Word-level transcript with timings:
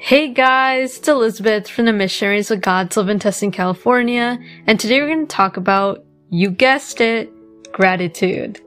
Hey 0.00 0.32
guys, 0.32 0.98
it's 0.98 1.08
Elizabeth 1.08 1.68
from 1.68 1.86
the 1.86 1.92
Missionaries 1.92 2.52
of 2.52 2.60
God's 2.60 2.96
Love 2.96 3.08
in 3.08 3.18
California, 3.50 4.38
and 4.64 4.78
today 4.78 5.00
we're 5.00 5.08
going 5.08 5.26
to 5.26 5.36
talk 5.36 5.56
about, 5.56 6.04
you 6.30 6.50
guessed 6.50 7.00
it, 7.00 7.28
gratitude. 7.72 8.60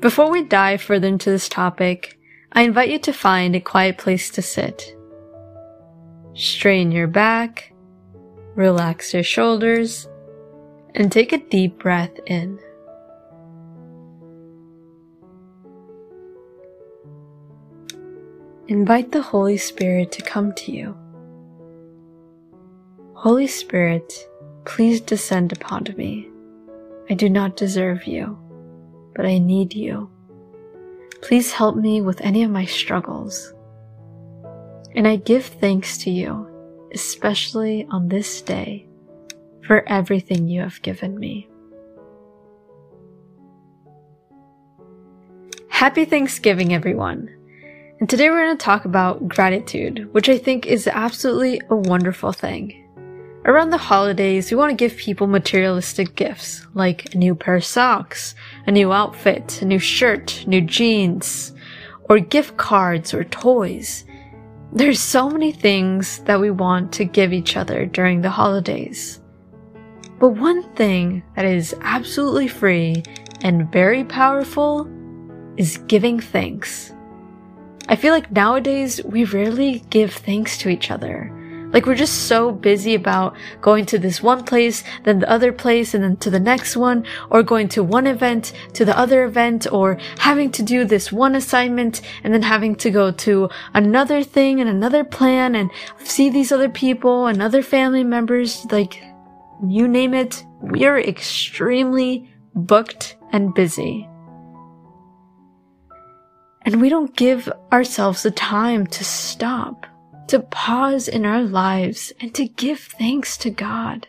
Before 0.00 0.32
we 0.32 0.42
dive 0.42 0.82
further 0.82 1.06
into 1.06 1.30
this 1.30 1.48
topic, 1.48 2.18
I 2.52 2.62
invite 2.62 2.90
you 2.90 2.98
to 2.98 3.12
find 3.12 3.54
a 3.54 3.60
quiet 3.60 3.96
place 3.96 4.28
to 4.30 4.42
sit. 4.42 4.96
Strain 6.34 6.90
your 6.90 7.06
back, 7.06 7.72
relax 8.56 9.14
your 9.14 9.22
shoulders, 9.22 10.08
and 10.96 11.12
take 11.12 11.32
a 11.32 11.38
deep 11.38 11.78
breath 11.78 12.18
in. 12.26 12.58
Invite 18.70 19.10
the 19.10 19.20
Holy 19.20 19.56
Spirit 19.56 20.12
to 20.12 20.22
come 20.22 20.52
to 20.52 20.70
you. 20.70 20.96
Holy 23.14 23.48
Spirit, 23.48 24.28
please 24.64 25.00
descend 25.00 25.50
upon 25.50 25.92
me. 25.96 26.30
I 27.10 27.14
do 27.14 27.28
not 27.28 27.56
deserve 27.56 28.06
you, 28.06 28.38
but 29.16 29.26
I 29.26 29.38
need 29.38 29.74
you. 29.74 30.08
Please 31.20 31.50
help 31.50 31.74
me 31.74 32.00
with 32.00 32.20
any 32.20 32.44
of 32.44 32.52
my 32.52 32.64
struggles. 32.64 33.52
And 34.94 35.08
I 35.08 35.16
give 35.16 35.46
thanks 35.46 35.98
to 36.04 36.10
you, 36.12 36.46
especially 36.94 37.88
on 37.90 38.06
this 38.06 38.40
day, 38.40 38.86
for 39.66 39.82
everything 39.88 40.46
you 40.46 40.60
have 40.60 40.80
given 40.82 41.18
me. 41.18 41.48
Happy 45.70 46.04
Thanksgiving, 46.04 46.72
everyone! 46.72 47.39
And 48.00 48.08
today 48.08 48.30
we're 48.30 48.46
going 48.46 48.56
to 48.56 48.64
talk 48.64 48.86
about 48.86 49.28
gratitude, 49.28 50.08
which 50.12 50.30
I 50.30 50.38
think 50.38 50.64
is 50.64 50.86
absolutely 50.86 51.60
a 51.68 51.76
wonderful 51.76 52.32
thing. 52.32 52.88
Around 53.44 53.70
the 53.70 53.76
holidays, 53.76 54.50
we 54.50 54.56
want 54.56 54.70
to 54.70 54.74
give 54.74 54.96
people 54.96 55.26
materialistic 55.26 56.14
gifts, 56.14 56.66
like 56.72 57.12
a 57.12 57.18
new 57.18 57.34
pair 57.34 57.56
of 57.56 57.64
socks, 57.64 58.34
a 58.66 58.70
new 58.70 58.90
outfit, 58.90 59.60
a 59.60 59.66
new 59.66 59.78
shirt, 59.78 60.44
new 60.46 60.62
jeans, 60.62 61.52
or 62.08 62.18
gift 62.20 62.56
cards 62.56 63.12
or 63.12 63.22
toys. 63.24 64.06
There's 64.72 65.00
so 65.00 65.28
many 65.28 65.52
things 65.52 66.20
that 66.20 66.40
we 66.40 66.50
want 66.50 66.94
to 66.94 67.04
give 67.04 67.34
each 67.34 67.54
other 67.54 67.84
during 67.84 68.22
the 68.22 68.30
holidays. 68.30 69.20
But 70.18 70.30
one 70.30 70.62
thing 70.72 71.22
that 71.36 71.44
is 71.44 71.76
absolutely 71.82 72.48
free 72.48 73.02
and 73.42 73.70
very 73.70 74.04
powerful 74.04 74.88
is 75.58 75.76
giving 75.86 76.18
thanks. 76.18 76.94
I 77.90 77.96
feel 77.96 78.14
like 78.14 78.30
nowadays 78.30 79.02
we 79.04 79.24
rarely 79.24 79.80
give 79.90 80.14
thanks 80.14 80.56
to 80.58 80.68
each 80.68 80.92
other. 80.92 81.36
Like 81.72 81.86
we're 81.86 81.96
just 81.96 82.28
so 82.28 82.52
busy 82.52 82.94
about 82.94 83.36
going 83.60 83.84
to 83.86 83.98
this 83.98 84.22
one 84.22 84.44
place, 84.44 84.84
then 85.02 85.18
the 85.18 85.28
other 85.28 85.52
place, 85.52 85.92
and 85.92 86.04
then 86.04 86.16
to 86.18 86.30
the 86.30 86.38
next 86.38 86.76
one, 86.76 87.04
or 87.30 87.42
going 87.42 87.68
to 87.70 87.82
one 87.82 88.06
event 88.06 88.52
to 88.74 88.84
the 88.84 88.96
other 88.96 89.24
event, 89.24 89.66
or 89.72 89.98
having 90.18 90.52
to 90.52 90.62
do 90.62 90.84
this 90.84 91.10
one 91.10 91.34
assignment 91.34 92.00
and 92.22 92.32
then 92.32 92.42
having 92.42 92.76
to 92.76 92.92
go 92.92 93.10
to 93.10 93.48
another 93.74 94.22
thing 94.22 94.60
and 94.60 94.70
another 94.70 95.02
plan 95.02 95.56
and 95.56 95.70
see 96.04 96.30
these 96.30 96.52
other 96.52 96.68
people 96.68 97.26
and 97.26 97.42
other 97.42 97.62
family 97.62 98.04
members, 98.04 98.64
like 98.70 99.02
you 99.66 99.88
name 99.88 100.14
it. 100.14 100.44
We 100.60 100.86
are 100.86 101.00
extremely 101.00 102.30
booked 102.54 103.16
and 103.32 103.52
busy. 103.52 104.09
And 106.62 106.80
we 106.80 106.88
don't 106.88 107.16
give 107.16 107.50
ourselves 107.72 108.22
the 108.22 108.30
time 108.30 108.86
to 108.88 109.04
stop, 109.04 109.86
to 110.28 110.40
pause 110.40 111.08
in 111.08 111.24
our 111.24 111.42
lives 111.42 112.12
and 112.20 112.34
to 112.34 112.46
give 112.46 112.80
thanks 112.80 113.36
to 113.38 113.50
God, 113.50 114.08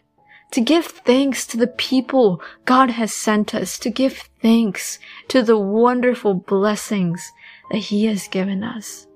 to 0.51 0.61
give 0.61 0.85
thanks 0.85 1.45
to 1.47 1.57
the 1.57 1.67
people 1.67 2.41
God 2.65 2.91
has 2.91 3.13
sent 3.13 3.55
us, 3.55 3.79
to 3.79 3.89
give 3.89 4.29
thanks 4.41 4.99
to 5.29 5.41
the 5.41 5.57
wonderful 5.57 6.33
blessings 6.33 7.31
that 7.71 7.77
He 7.77 8.05
has 8.05 8.27
given 8.27 8.63
us. 8.63 9.07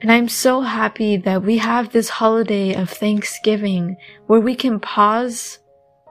And 0.00 0.12
I'm 0.12 0.28
so 0.28 0.60
happy 0.60 1.16
that 1.16 1.42
we 1.42 1.58
have 1.58 1.90
this 1.90 2.08
holiday 2.08 2.72
of 2.74 2.88
Thanksgiving 2.88 3.96
where 4.28 4.38
we 4.38 4.54
can 4.54 4.78
pause, 4.78 5.58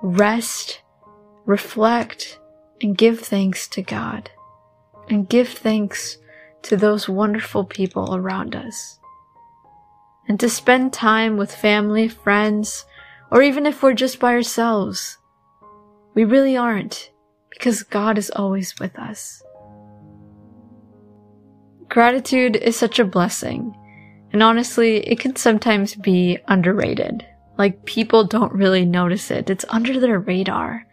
rest, 0.02 0.82
reflect, 1.46 2.40
and 2.82 2.98
give 2.98 3.20
thanks 3.20 3.68
to 3.70 3.82
God 3.82 4.30
and 5.10 5.30
give 5.30 5.50
thanks 5.50 6.18
to 6.64 6.78
those 6.78 7.08
wonderful 7.08 7.64
people 7.64 8.16
around 8.16 8.56
us. 8.56 9.00
And 10.28 10.40
to 10.40 10.50
spend 10.50 10.92
time 10.92 11.38
with 11.38 11.56
family, 11.56 12.08
friends, 12.08 12.86
or 13.32 13.42
even 13.42 13.66
if 13.66 13.82
we're 13.82 13.94
just 13.94 14.20
by 14.20 14.34
ourselves, 14.34 15.18
we 16.14 16.26
really 16.26 16.58
aren't 16.58 17.12
because 17.50 17.84
God 17.84 18.18
is 18.18 18.32
always 18.32 18.78
with 18.80 18.98
us. 19.00 19.42
Gratitude 21.90 22.56
is 22.58 22.76
such 22.76 23.00
a 23.00 23.06
blessing, 23.06 23.74
and 24.34 24.44
honestly, 24.44 24.98
it 25.08 25.20
can 25.20 25.36
sometimes 25.36 25.96
be 25.96 26.38
underrated. 26.48 27.26
Like 27.58 27.86
people 27.86 28.26
don't 28.26 28.52
really 28.54 28.86
notice 28.86 29.32
it. 29.32 29.50
It's 29.50 29.66
under 29.70 30.00
their 30.00 30.20
radar. 30.20 30.87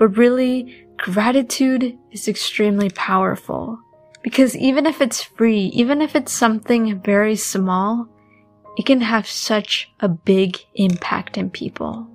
But 0.00 0.16
really, 0.16 0.86
gratitude 0.96 1.98
is 2.10 2.26
extremely 2.26 2.88
powerful. 2.88 3.78
Because 4.22 4.56
even 4.56 4.86
if 4.86 5.02
it's 5.02 5.22
free, 5.22 5.66
even 5.74 6.00
if 6.00 6.16
it's 6.16 6.32
something 6.32 7.02
very 7.02 7.36
small, 7.36 8.08
it 8.78 8.86
can 8.86 9.02
have 9.02 9.26
such 9.26 9.90
a 10.00 10.08
big 10.08 10.56
impact 10.74 11.36
in 11.36 11.50
people. 11.50 12.08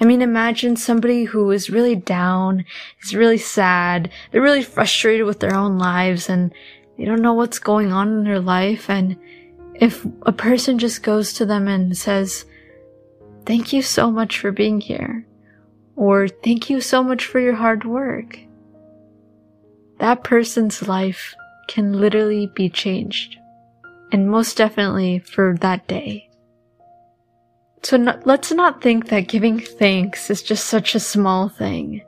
I 0.00 0.06
mean, 0.06 0.22
imagine 0.22 0.74
somebody 0.74 1.22
who 1.22 1.52
is 1.52 1.70
really 1.70 1.94
down, 1.94 2.64
is 3.00 3.14
really 3.14 3.38
sad, 3.38 4.10
they're 4.32 4.42
really 4.42 4.64
frustrated 4.64 5.24
with 5.24 5.38
their 5.38 5.54
own 5.54 5.78
lives 5.78 6.28
and 6.28 6.52
they 6.98 7.04
don't 7.04 7.22
know 7.22 7.34
what's 7.34 7.60
going 7.60 7.92
on 7.92 8.08
in 8.08 8.24
their 8.24 8.40
life. 8.40 8.90
And 8.90 9.16
if 9.76 10.04
a 10.22 10.32
person 10.32 10.80
just 10.80 11.04
goes 11.04 11.32
to 11.34 11.46
them 11.46 11.68
and 11.68 11.96
says, 11.96 12.44
thank 13.46 13.72
you 13.72 13.82
so 13.82 14.10
much 14.10 14.40
for 14.40 14.50
being 14.50 14.80
here 14.80 15.28
or 15.96 16.28
thank 16.28 16.70
you 16.70 16.80
so 16.80 17.02
much 17.02 17.26
for 17.26 17.40
your 17.40 17.54
hard 17.54 17.84
work. 17.84 18.38
That 19.98 20.24
person's 20.24 20.88
life 20.88 21.34
can 21.68 21.92
literally 21.92 22.46
be 22.54 22.68
changed. 22.68 23.36
And 24.10 24.30
most 24.30 24.56
definitely 24.56 25.20
for 25.20 25.56
that 25.60 25.86
day. 25.86 26.28
So 27.82 27.96
no, 27.96 28.20
let's 28.24 28.52
not 28.52 28.82
think 28.82 29.08
that 29.08 29.28
giving 29.28 29.58
thanks 29.58 30.28
is 30.30 30.42
just 30.42 30.66
such 30.66 30.94
a 30.94 31.00
small 31.00 31.48
thing. 31.48 32.02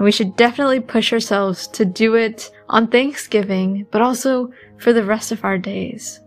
we 0.00 0.10
should 0.10 0.36
definitely 0.36 0.80
push 0.80 1.12
ourselves 1.12 1.68
to 1.68 1.84
do 1.84 2.14
it 2.16 2.50
on 2.68 2.88
Thanksgiving, 2.88 3.86
but 3.92 4.02
also 4.02 4.52
for 4.78 4.92
the 4.92 5.04
rest 5.04 5.30
of 5.30 5.44
our 5.44 5.56
days. 5.56 6.20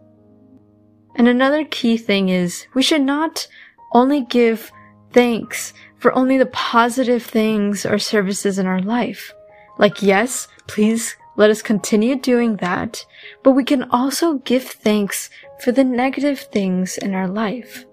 And 1.15 1.27
another 1.27 1.65
key 1.65 1.97
thing 1.97 2.29
is 2.29 2.65
we 2.73 2.81
should 2.81 3.01
not 3.01 3.47
only 3.93 4.21
give 4.21 4.71
thanks 5.17 5.73
for 5.97 6.13
only 6.13 6.37
the 6.37 6.45
positive 6.45 7.23
things 7.23 7.87
or 7.87 7.97
services 7.97 8.59
in 8.59 8.67
our 8.67 8.79
life. 8.79 9.33
Like, 9.79 10.03
yes, 10.03 10.47
please 10.67 11.15
let 11.37 11.49
us 11.49 11.63
continue 11.63 12.15
doing 12.15 12.57
that, 12.57 13.03
but 13.41 13.53
we 13.53 13.63
can 13.63 13.89
also 13.89 14.35
give 14.35 14.61
thanks 14.61 15.31
for 15.59 15.71
the 15.71 15.83
negative 15.83 16.41
things 16.41 16.99
in 16.99 17.15
our 17.15 17.27
life. 17.27 17.83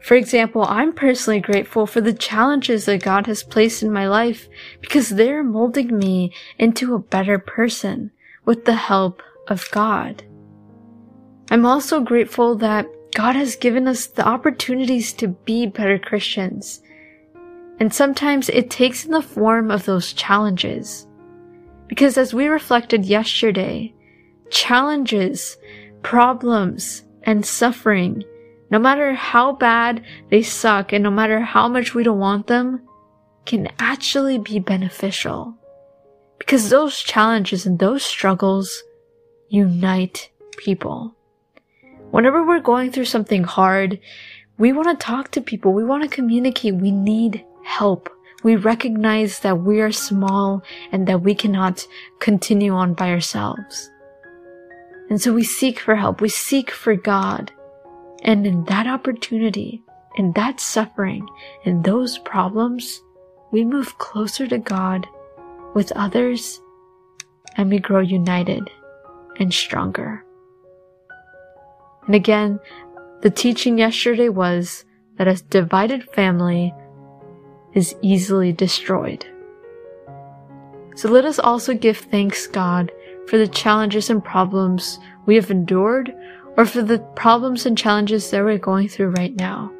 For 0.00 0.14
example, 0.14 0.64
I'm 0.64 0.92
personally 0.92 1.40
grateful 1.40 1.88
for 1.88 2.00
the 2.00 2.12
challenges 2.12 2.84
that 2.84 3.02
God 3.02 3.26
has 3.26 3.42
placed 3.42 3.82
in 3.82 3.92
my 3.92 4.06
life 4.06 4.48
because 4.80 5.08
they're 5.08 5.42
molding 5.42 5.98
me 5.98 6.32
into 6.56 6.94
a 6.94 7.00
better 7.00 7.40
person 7.40 8.12
with 8.44 8.64
the 8.64 8.76
help 8.76 9.24
of 9.48 9.68
God. 9.72 10.22
I'm 11.50 11.66
also 11.66 12.00
grateful 12.00 12.54
that 12.58 12.86
God 13.14 13.36
has 13.36 13.56
given 13.56 13.86
us 13.88 14.06
the 14.06 14.26
opportunities 14.26 15.12
to 15.14 15.28
be 15.28 15.66
better 15.66 15.98
Christians 15.98 16.82
and 17.82 17.92
sometimes 17.92 18.48
it 18.48 18.70
takes 18.70 19.04
in 19.04 19.10
the 19.10 19.20
form 19.20 19.68
of 19.68 19.84
those 19.86 20.12
challenges. 20.12 21.08
Because 21.88 22.16
as 22.16 22.32
we 22.32 22.46
reflected 22.46 23.04
yesterday, 23.04 23.92
challenges, 24.50 25.56
problems, 26.02 27.04
and 27.24 27.44
suffering, 27.44 28.22
no 28.70 28.78
matter 28.78 29.14
how 29.14 29.54
bad 29.54 30.04
they 30.30 30.42
suck 30.42 30.92
and 30.92 31.02
no 31.02 31.10
matter 31.10 31.40
how 31.40 31.66
much 31.66 31.92
we 31.92 32.04
don't 32.04 32.20
want 32.20 32.46
them, 32.46 32.80
can 33.46 33.68
actually 33.80 34.38
be 34.38 34.60
beneficial. 34.60 35.52
Because 36.38 36.70
those 36.70 36.98
challenges 36.98 37.66
and 37.66 37.80
those 37.80 38.04
struggles 38.04 38.82
unite 39.48 40.30
people. 40.56 41.16
Whenever 42.12 42.44
we're 42.44 42.60
going 42.60 42.92
through 42.92 43.06
something 43.06 43.42
hard, 43.42 43.98
we 44.58 44.70
want 44.70 44.86
to 44.86 45.02
talk 45.02 45.30
to 45.30 45.40
people. 45.40 45.72
We 45.72 45.82
want 45.82 46.02
to 46.02 46.14
communicate. 46.14 46.74
We 46.74 46.90
need 46.90 47.42
help. 47.64 48.10
We 48.44 48.54
recognize 48.56 49.38
that 49.38 49.62
we 49.62 49.80
are 49.80 49.90
small 49.90 50.62
and 50.92 51.08
that 51.08 51.22
we 51.22 51.34
cannot 51.34 51.86
continue 52.20 52.74
on 52.74 52.92
by 52.92 53.08
ourselves. 53.08 53.90
And 55.08 55.22
so 55.22 55.32
we 55.32 55.42
seek 55.42 55.80
for 55.80 55.94
help. 55.96 56.20
We 56.20 56.28
seek 56.28 56.70
for 56.70 56.96
God. 56.96 57.50
And 58.22 58.46
in 58.46 58.64
that 58.64 58.86
opportunity, 58.86 59.82
in 60.16 60.32
that 60.32 60.60
suffering, 60.60 61.26
in 61.64 61.80
those 61.80 62.18
problems, 62.18 63.00
we 63.52 63.64
move 63.64 63.96
closer 63.96 64.46
to 64.48 64.58
God 64.58 65.06
with 65.72 65.90
others 65.92 66.60
and 67.56 67.70
we 67.70 67.78
grow 67.78 68.00
united 68.00 68.68
and 69.38 69.54
stronger. 69.54 70.22
And 72.06 72.14
again, 72.14 72.58
the 73.20 73.30
teaching 73.30 73.78
yesterday 73.78 74.28
was 74.28 74.84
that 75.16 75.28
a 75.28 75.42
divided 75.50 76.04
family 76.10 76.74
is 77.74 77.94
easily 78.02 78.52
destroyed. 78.52 79.24
So 80.94 81.08
let 81.08 81.24
us 81.24 81.38
also 81.38 81.74
give 81.74 81.98
thanks, 81.98 82.46
God, 82.46 82.92
for 83.26 83.38
the 83.38 83.48
challenges 83.48 84.10
and 84.10 84.22
problems 84.22 84.98
we 85.26 85.36
have 85.36 85.50
endured 85.50 86.12
or 86.56 86.66
for 86.66 86.82
the 86.82 86.98
problems 87.16 87.64
and 87.64 87.78
challenges 87.78 88.30
that 88.30 88.44
we're 88.44 88.58
going 88.58 88.88
through 88.88 89.10
right 89.10 89.34
now. 89.34 89.72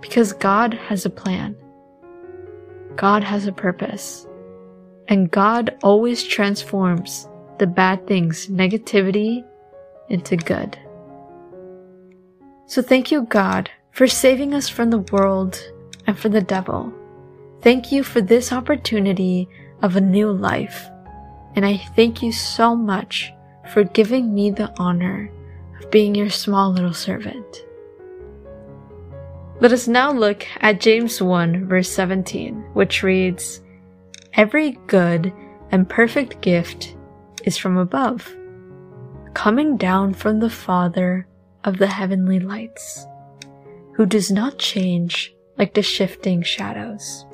Because 0.00 0.32
God 0.32 0.72
has 0.72 1.04
a 1.04 1.10
plan. 1.10 1.56
God 2.96 3.22
has 3.22 3.46
a 3.46 3.52
purpose. 3.52 4.26
And 5.08 5.30
God 5.30 5.76
always 5.82 6.22
transforms 6.22 7.28
the 7.58 7.66
bad 7.66 8.06
things, 8.06 8.46
negativity, 8.46 9.44
into 10.10 10.36
good. 10.36 10.78
So 12.66 12.82
thank 12.82 13.10
you, 13.10 13.22
God, 13.22 13.70
for 13.92 14.06
saving 14.06 14.54
us 14.54 14.68
from 14.68 14.90
the 14.90 14.98
world 14.98 15.60
and 16.06 16.18
from 16.18 16.32
the 16.32 16.40
devil. 16.40 16.92
Thank 17.62 17.90
you 17.90 18.02
for 18.02 18.20
this 18.20 18.52
opportunity 18.52 19.48
of 19.82 19.96
a 19.96 20.00
new 20.00 20.30
life. 20.30 20.86
And 21.56 21.66
I 21.66 21.78
thank 21.96 22.22
you 22.22 22.32
so 22.32 22.76
much 22.76 23.32
for 23.72 23.84
giving 23.84 24.32
me 24.32 24.50
the 24.50 24.72
honor 24.78 25.30
of 25.80 25.90
being 25.90 26.14
your 26.14 26.30
small 26.30 26.70
little 26.70 26.94
servant. 26.94 27.64
Let 29.60 29.72
us 29.72 29.88
now 29.88 30.10
look 30.10 30.46
at 30.60 30.80
James 30.80 31.20
1 31.20 31.66
verse 31.66 31.90
17, 31.90 32.70
which 32.72 33.02
reads, 33.02 33.60
Every 34.34 34.78
good 34.86 35.32
and 35.70 35.88
perfect 35.88 36.40
gift 36.40 36.96
is 37.44 37.58
from 37.58 37.76
above, 37.76 38.34
coming 39.34 39.76
down 39.76 40.14
from 40.14 40.40
the 40.40 40.50
Father 40.50 41.26
of 41.64 41.78
the 41.78 41.86
heavenly 41.86 42.40
lights, 42.40 43.06
who 43.94 44.06
does 44.06 44.30
not 44.30 44.58
change 44.58 45.34
like 45.58 45.74
the 45.74 45.82
shifting 45.82 46.42
shadows. 46.42 47.26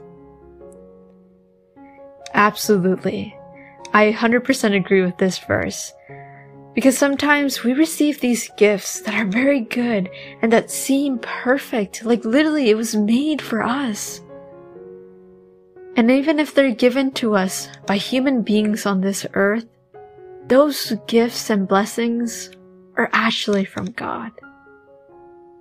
Absolutely. 2.35 3.37
I 3.95 4.13
100% 4.13 4.75
agree 4.75 5.03
with 5.03 5.17
this 5.19 5.39
verse. 5.39 5.93
Because 6.75 6.99
sometimes 6.99 7.65
we 7.65 7.73
receive 7.73 8.21
these 8.21 8.51
gifts 8.59 9.01
that 9.01 9.15
are 9.15 9.25
very 9.25 9.61
good 9.61 10.11
and 10.43 10.53
that 10.53 10.71
seem 10.71 11.19
perfect, 11.21 12.05
like 12.05 12.25
literally 12.25 12.69
it 12.69 12.77
was 12.77 12.95
made 12.95 13.41
for 13.41 13.63
us. 13.63 14.21
And 15.97 16.11
even 16.11 16.39
if 16.39 16.55
they're 16.55 16.75
given 16.75 17.13
to 17.13 17.35
us 17.35 17.71
by 17.87 17.97
human 17.97 18.43
beings 18.43 18.85
on 18.85 19.01
this 19.01 19.25
earth, 19.33 19.65
those 20.49 20.95
gifts 21.07 21.51
and 21.51 21.67
blessings 21.67 22.51
are 22.97 23.11
actually 23.13 23.65
from 23.65 23.87
God. 23.87 24.31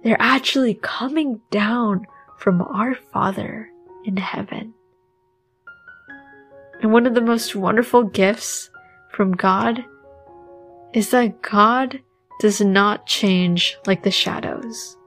They're 0.03 0.17
actually 0.19 0.75
coming 0.75 1.41
down 1.49 2.05
from 2.37 2.61
our 2.61 2.95
Father 3.11 3.69
in 4.05 4.17
heaven. 4.17 4.73
And 6.81 6.93
one 6.93 7.07
of 7.07 7.15
the 7.15 7.21
most 7.21 7.55
wonderful 7.55 8.03
gifts 8.03 8.69
from 9.11 9.31
God 9.31 9.83
is 10.93 11.09
that 11.09 11.41
God 11.41 11.99
does 12.39 12.61
not 12.61 13.07
change 13.07 13.77
like 13.87 14.03
the 14.03 14.11
shadows. 14.11 14.97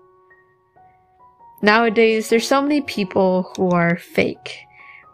Nowadays, 1.63 2.29
there's 2.29 2.49
so 2.49 2.63
many 2.63 2.81
people 2.81 3.53
who 3.57 3.71
are 3.71 3.97
fake. 3.97 4.65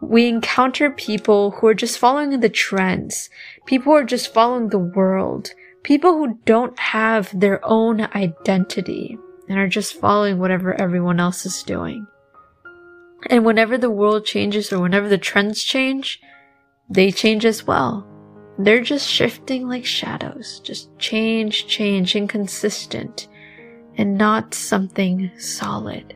We 0.08 0.28
encounter 0.28 0.90
people 0.90 1.52
who 1.52 1.66
are 1.66 1.74
just 1.74 1.98
following 1.98 2.38
the 2.40 2.48
trends, 2.48 3.30
people 3.66 3.92
who 3.92 3.98
are 3.98 4.04
just 4.04 4.32
following 4.34 4.68
the 4.68 4.78
world, 4.78 5.50
people 5.82 6.12
who 6.12 6.38
don't 6.44 6.78
have 6.78 7.28
their 7.38 7.60
own 7.64 8.02
identity 8.14 9.18
and 9.48 9.58
are 9.58 9.68
just 9.68 9.98
following 10.00 10.38
whatever 10.38 10.78
everyone 10.80 11.20
else 11.20 11.46
is 11.46 11.62
doing. 11.62 12.06
And 13.30 13.44
whenever 13.44 13.78
the 13.78 13.90
world 13.90 14.26
changes 14.26 14.72
or 14.72 14.80
whenever 14.80 15.08
the 15.08 15.18
trends 15.18 15.62
change, 15.62 16.20
they 16.90 17.10
change 17.10 17.44
as 17.46 17.66
well. 17.66 18.06
They're 18.58 18.82
just 18.82 19.08
shifting 19.08 19.68
like 19.68 19.84
shadows, 19.84 20.60
just 20.60 20.96
change, 20.98 21.66
change, 21.66 22.14
inconsistent, 22.14 23.26
and 23.96 24.18
not 24.18 24.54
something 24.54 25.30
solid. 25.38 26.14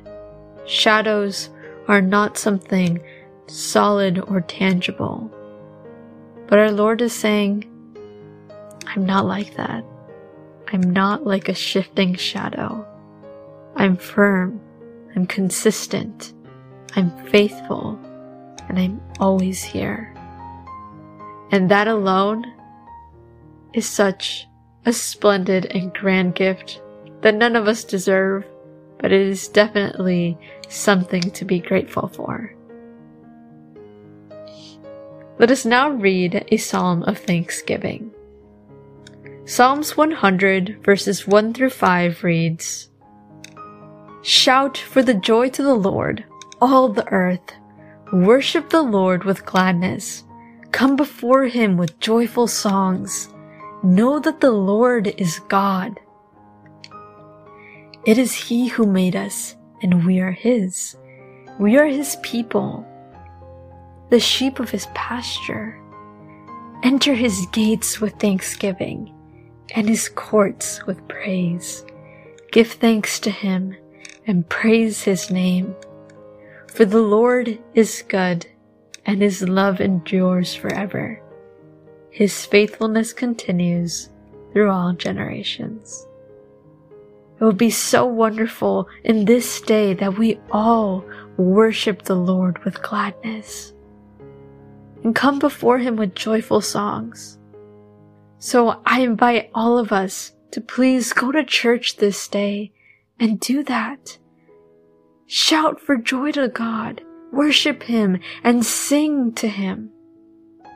Shadows 0.67 1.51
are 1.89 2.03
not 2.03 2.37
something 2.37 3.01
solid 3.51 4.19
or 4.19 4.41
tangible. 4.41 5.33
But 6.47 6.59
our 6.59 6.71
Lord 6.71 7.03
is 7.03 7.13
saying, 7.13 7.65
I'm 8.87 9.05
not 9.05 9.27
like 9.27 9.55
that. 9.57 9.85
I'm 10.73 10.81
not 10.81 11.27
like 11.27 11.49
a 11.49 11.55
shifting 11.55 12.15
shadow. 12.15 12.87
I'm 13.77 13.97
firm. 13.97 14.61
I'm 15.15 15.27
consistent. 15.27 16.33
I'm 16.97 17.11
faithful. 17.27 17.99
And 18.69 18.79
I'm 18.79 19.01
always 19.21 19.63
here. 19.63 20.15
And 21.51 21.71
that 21.71 21.89
alone 21.89 22.45
is 23.73 23.87
such 23.87 24.47
a 24.85 24.93
splendid 24.93 25.67
and 25.67 25.93
grand 25.95 26.35
gift 26.35 26.81
that 27.23 27.35
none 27.35 27.57
of 27.57 27.67
us 27.69 27.85
deserve, 27.85 28.45
but 28.99 29.13
it 29.13 29.21
is 29.21 29.49
definitely 29.49 30.39
something 30.69 31.23
to 31.23 31.45
be 31.45 31.59
grateful 31.59 32.09
for. 32.09 32.55
Let 35.39 35.53
us 35.53 35.65
now 35.65 35.91
read 35.91 36.45
a 36.49 36.57
psalm 36.57 37.05
of 37.05 37.19
thanksgiving. 37.19 38.11
Psalms 39.45 39.97
100 39.97 40.85
verses 40.85 41.29
1 41.29 41.55
through 41.55 41.71
5 41.71 42.25
reads, 42.25 42.89
Shout 44.23 44.77
for 44.77 45.01
the 45.01 45.15
joy 45.15 45.49
to 45.51 45.63
the 45.63 45.77
Lord, 45.77 46.25
all 46.61 46.89
the 46.89 47.07
earth. 47.13 47.53
Worship 48.13 48.71
the 48.71 48.83
Lord 48.83 49.23
with 49.23 49.47
gladness. 49.47 50.25
Come 50.73 50.97
before 50.97 51.45
him 51.45 51.77
with 51.77 52.01
joyful 52.01 52.49
songs. 52.49 53.29
Know 53.85 54.19
that 54.19 54.41
the 54.41 54.51
Lord 54.51 55.07
is 55.19 55.41
God. 55.49 56.01
It 58.05 58.19
is 58.19 58.35
he 58.35 58.67
who 58.67 58.87
made 58.87 59.15
us, 59.15 59.55
and 59.83 60.05
we 60.05 60.19
are 60.19 60.33
his. 60.33 60.97
We 61.61 61.77
are 61.77 61.87
his 61.87 62.17
people, 62.25 62.85
the 64.11 64.21
sheep 64.21 64.61
of 64.61 64.71
his 64.71 64.87
pasture. 64.95 65.81
Enter 66.83 67.15
his 67.15 67.47
gates 67.53 68.01
with 68.01 68.15
thanksgiving, 68.15 69.15
and 69.75 69.89
his 69.89 70.09
courts 70.09 70.87
with 70.87 71.07
praise. 71.09 71.85
Give 72.53 72.71
thanks 72.71 73.19
to 73.21 73.31
him, 73.31 73.77
and 74.27 74.49
praise 74.49 75.03
his 75.03 75.31
name. 75.31 75.75
For 76.69 76.85
the 76.85 77.03
Lord 77.03 77.59
is 77.75 78.05
good 78.09 78.47
and 79.09 79.23
his 79.23 79.43
love 79.43 79.81
endures 79.81 80.55
forever. 80.55 81.21
His 82.11 82.45
faithfulness 82.45 83.15
continues 83.15 84.11
through 84.53 84.71
all 84.71 84.93
generations. 84.93 86.07
It 87.41 87.45
would 87.45 87.57
be 87.57 87.71
so 87.71 88.05
wonderful 88.05 88.87
in 89.05 89.25
this 89.25 89.63
day 89.63 89.95
that 89.95 90.19
we 90.19 90.39
all 90.51 91.05
worship 91.39 92.03
the 92.03 92.17
Lord 92.17 92.63
with 92.65 92.83
gladness 92.83 93.73
and 95.05 95.15
come 95.15 95.39
before 95.39 95.79
him 95.79 95.97
with 95.97 96.15
joyful 96.15 96.61
songs. 96.61 97.39
So 98.39 98.81
I 98.87 99.01
invite 99.01 99.51
all 99.55 99.79
of 99.79 99.93
us 99.93 100.33
to 100.53 100.61
please 100.61 101.13
go 101.13 101.33
to 101.33 101.45
church 101.45 101.97
this 101.97 102.29
day 102.29 102.73
and 103.19 103.41
do 103.41 103.63
that. 103.65 104.19
Shout 105.27 105.81
for 105.81 105.97
joy 105.97 106.33
to 106.33 106.49
God 106.49 107.03
worship 107.33 107.83
Him, 107.83 108.21
and 108.45 108.65
sing 108.65 109.33
to 109.35 109.49
Him. 109.49 109.91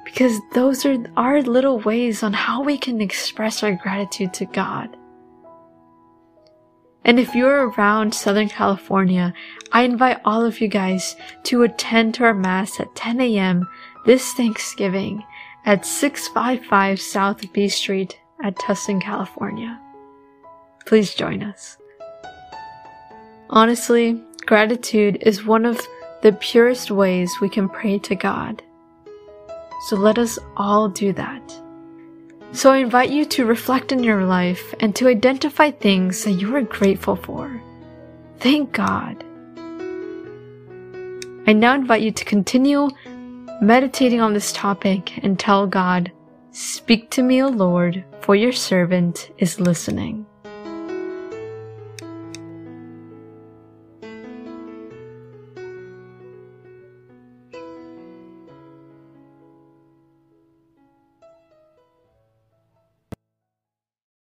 Because 0.05 0.39
those 0.53 0.85
are 0.85 0.99
our 1.17 1.43
little 1.43 1.79
ways 1.79 2.23
on 2.23 2.33
how 2.33 2.63
we 2.63 2.77
can 2.77 3.01
express 3.01 3.63
our 3.63 3.75
gratitude 3.75 4.35
to 4.35 4.47
God. 4.47 4.97
And 7.05 7.19
if 7.19 7.35
you're 7.35 7.69
around 7.71 8.15
Southern 8.15 8.49
California, 8.49 9.33
I 9.73 9.83
invite 9.83 10.21
all 10.25 10.45
of 10.45 10.61
you 10.61 10.69
guys 10.69 11.17
to 11.45 11.63
attend 11.63 12.15
to 12.15 12.25
our 12.25 12.35
Mass 12.35 12.79
at 12.79 12.95
10 12.95 13.21
a.m. 13.21 13.69
this 14.05 14.33
Thanksgiving 14.33 15.25
at 15.65 15.87
655 15.87 17.01
South 17.01 17.53
B 17.53 17.69
Street 17.69 18.19
at 18.43 18.57
Tustin, 18.57 19.01
California. 19.01 19.81
Please 20.87 21.15
join 21.15 21.43
us. 21.43 21.79
Honestly, 23.51 24.21
gratitude 24.47 25.19
is 25.21 25.45
one 25.45 25.65
of 25.65 25.81
the 26.23 26.33
purest 26.33 26.91
ways 26.91 27.31
we 27.41 27.49
can 27.49 27.69
pray 27.69 27.99
to 27.99 28.15
God. 28.15 28.63
So 29.89 29.97
let 29.97 30.19
us 30.19 30.39
all 30.57 30.89
do 30.89 31.13
that. 31.13 31.43
So 32.53 32.71
I 32.71 32.79
invite 32.79 33.11
you 33.11 33.25
to 33.27 33.47
reflect 33.47 33.93
in 33.93 34.05
your 34.05 34.25
life 34.25 34.75
and 34.81 34.95
to 34.97 35.09
identify 35.09 35.71
things 35.71 36.25
that 36.25 36.33
you 36.33 36.55
are 36.55 36.63
grateful 36.63 37.17
for. 37.17 37.61
Thank 38.41 38.73
God. 38.73 39.25
I 41.47 41.53
now 41.53 41.75
invite 41.75 42.03
you 42.03 42.13
to 42.13 42.25
continue 42.25 42.91
meditating 43.63 44.21
on 44.21 44.35
this 44.35 44.53
topic 44.53 45.25
and 45.25 45.39
tell 45.39 45.67
God, 45.69 46.11
Speak 46.51 47.09
to 47.11 47.23
me, 47.23 47.43
O 47.43 47.49
Lord, 47.49 48.05
for 48.21 48.35
your 48.35 48.53
servant 48.53 49.31
is 49.39 49.61
listening. 49.61 50.27